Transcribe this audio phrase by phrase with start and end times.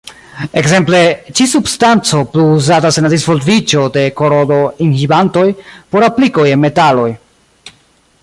[0.59, 0.99] Ekzemple,
[1.39, 5.47] ĉi-substanco plu uzatas en la disvolviĝo de korodo-inhibantoj
[5.95, 7.09] por aplikoj en metaloj.